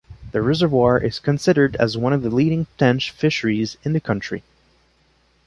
[0.31, 4.41] The reservoir is considered as one of the leading tench fisheries in the country.